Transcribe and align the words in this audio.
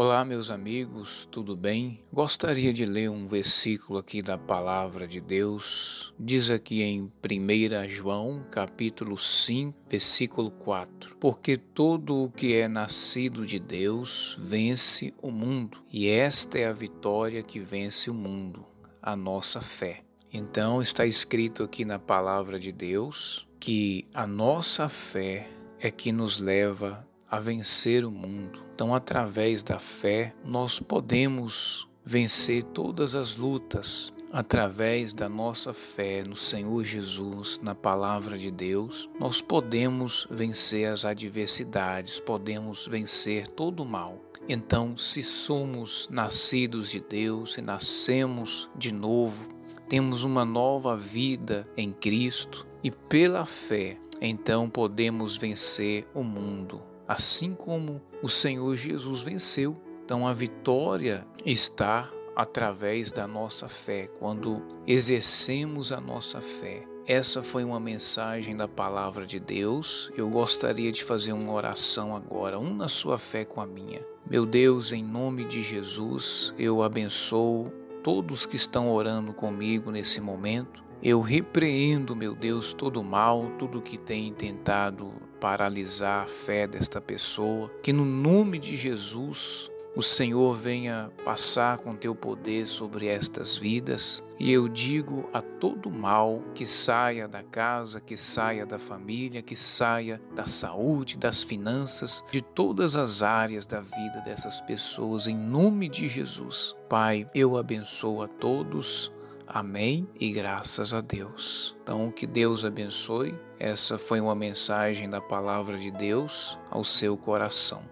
Olá, 0.00 0.24
meus 0.24 0.48
amigos, 0.48 1.26
tudo 1.28 1.56
bem? 1.56 2.00
Gostaria 2.12 2.72
de 2.72 2.84
ler 2.84 3.10
um 3.10 3.26
versículo 3.26 3.98
aqui 3.98 4.22
da 4.22 4.38
palavra 4.38 5.08
de 5.08 5.20
Deus. 5.20 6.14
Diz 6.16 6.50
aqui 6.50 6.84
em 6.84 7.10
1 7.20 7.88
João, 7.88 8.46
capítulo 8.48 9.18
5, 9.18 9.76
versículo 9.90 10.52
4: 10.52 11.16
Porque 11.16 11.56
todo 11.56 12.22
o 12.22 12.30
que 12.30 12.54
é 12.54 12.68
nascido 12.68 13.44
de 13.44 13.58
Deus 13.58 14.38
vence 14.40 15.12
o 15.20 15.32
mundo, 15.32 15.82
e 15.92 16.06
esta 16.06 16.56
é 16.56 16.68
a 16.68 16.72
vitória 16.72 17.42
que 17.42 17.58
vence 17.58 18.08
o 18.08 18.14
mundo, 18.14 18.64
a 19.02 19.16
nossa 19.16 19.60
fé. 19.60 20.04
Então 20.32 20.80
está 20.80 21.06
escrito 21.06 21.64
aqui 21.64 21.84
na 21.84 21.98
palavra 21.98 22.60
de 22.60 22.70
Deus 22.70 23.48
que 23.58 24.06
a 24.14 24.28
nossa 24.28 24.88
fé 24.88 25.50
é 25.80 25.90
que 25.90 26.12
nos 26.12 26.38
leva 26.38 27.04
a 27.30 27.38
vencer 27.38 28.04
o 28.04 28.10
mundo. 28.10 28.60
Então, 28.74 28.94
através 28.94 29.62
da 29.62 29.78
fé, 29.78 30.34
nós 30.44 30.78
podemos 30.80 31.88
vencer 32.04 32.62
todas 32.62 33.14
as 33.14 33.36
lutas. 33.36 34.12
Através 34.30 35.14
da 35.14 35.28
nossa 35.28 35.72
fé 35.72 36.22
no 36.22 36.36
Senhor 36.36 36.84
Jesus, 36.84 37.58
na 37.62 37.74
palavra 37.74 38.36
de 38.36 38.50
Deus, 38.50 39.08
nós 39.18 39.40
podemos 39.40 40.26
vencer 40.30 40.86
as 40.86 41.06
adversidades, 41.06 42.20
podemos 42.20 42.86
vencer 42.86 43.46
todo 43.48 43.82
o 43.82 43.86
mal. 43.86 44.22
Então, 44.46 44.96
se 44.98 45.22
somos 45.22 46.08
nascidos 46.10 46.90
de 46.90 47.00
Deus, 47.00 47.54
se 47.54 47.62
nascemos 47.62 48.68
de 48.76 48.92
novo, 48.92 49.46
temos 49.88 50.24
uma 50.24 50.44
nova 50.44 50.94
vida 50.94 51.66
em 51.74 51.90
Cristo 51.90 52.66
e 52.84 52.90
pela 52.90 53.46
fé, 53.46 53.98
então 54.20 54.68
podemos 54.68 55.38
vencer 55.38 56.06
o 56.14 56.22
mundo 56.22 56.82
assim 57.08 57.54
como 57.54 58.00
o 58.22 58.28
Senhor 58.28 58.76
Jesus 58.76 59.22
venceu. 59.22 59.80
Então 60.04 60.26
a 60.26 60.32
vitória 60.32 61.26
está 61.44 62.12
através 62.36 63.10
da 63.10 63.26
nossa 63.26 63.66
fé, 63.66 64.06
quando 64.18 64.62
exercemos 64.86 65.90
a 65.90 66.00
nossa 66.00 66.40
fé. 66.40 66.84
Essa 67.04 67.42
foi 67.42 67.64
uma 67.64 67.80
mensagem 67.80 68.54
da 68.54 68.68
palavra 68.68 69.26
de 69.26 69.40
Deus. 69.40 70.12
Eu 70.14 70.28
gostaria 70.28 70.92
de 70.92 71.02
fazer 71.02 71.32
uma 71.32 71.52
oração 71.52 72.14
agora, 72.14 72.58
uma 72.58 72.86
sua 72.86 73.18
fé 73.18 73.46
com 73.46 73.62
a 73.62 73.66
minha. 73.66 74.06
Meu 74.30 74.44
Deus, 74.44 74.92
em 74.92 75.02
nome 75.02 75.44
de 75.46 75.62
Jesus, 75.62 76.52
eu 76.58 76.82
abençoo 76.82 77.72
todos 78.04 78.44
que 78.44 78.56
estão 78.56 78.92
orando 78.92 79.32
comigo 79.32 79.90
nesse 79.90 80.20
momento. 80.20 80.84
Eu 81.02 81.20
repreendo, 81.20 82.16
meu 82.16 82.34
Deus, 82.34 82.74
todo 82.74 83.04
mal, 83.04 83.52
tudo 83.58 83.80
que 83.80 83.96
tem 83.96 84.32
tentado 84.32 85.12
paralisar 85.40 86.24
a 86.24 86.26
fé 86.26 86.66
desta 86.66 87.00
pessoa. 87.00 87.70
Que 87.82 87.92
no 87.92 88.04
nome 88.04 88.58
de 88.58 88.76
Jesus 88.76 89.70
o 89.94 90.02
Senhor 90.02 90.54
venha 90.54 91.10
passar 91.24 91.78
com 91.78 91.94
teu 91.94 92.14
poder 92.14 92.66
sobre 92.66 93.06
estas 93.06 93.56
vidas. 93.56 94.22
E 94.40 94.52
eu 94.52 94.68
digo 94.68 95.28
a 95.32 95.40
todo 95.40 95.90
mal 95.90 96.42
que 96.54 96.66
saia 96.66 97.26
da 97.26 97.42
casa, 97.42 98.00
que 98.00 98.16
saia 98.16 98.66
da 98.66 98.78
família, 98.78 99.42
que 99.42 99.56
saia 99.56 100.20
da 100.34 100.46
saúde, 100.46 101.16
das 101.16 101.42
finanças, 101.42 102.24
de 102.30 102.40
todas 102.40 102.94
as 102.94 103.22
áreas 103.22 103.66
da 103.66 103.80
vida 103.80 104.20
dessas 104.24 104.60
pessoas, 104.60 105.26
em 105.26 105.36
nome 105.36 105.88
de 105.88 106.08
Jesus. 106.08 106.76
Pai, 106.88 107.28
eu 107.34 107.56
abençoo 107.56 108.22
a 108.22 108.28
todos 108.28 109.12
Amém 109.50 110.06
e 110.20 110.30
graças 110.30 110.92
a 110.92 111.00
Deus. 111.00 111.74
Então, 111.82 112.10
que 112.10 112.26
Deus 112.26 112.66
abençoe. 112.66 113.34
Essa 113.58 113.96
foi 113.96 114.20
uma 114.20 114.34
mensagem 114.34 115.08
da 115.08 115.22
palavra 115.22 115.78
de 115.78 115.90
Deus 115.90 116.58
ao 116.70 116.84
seu 116.84 117.16
coração. 117.16 117.82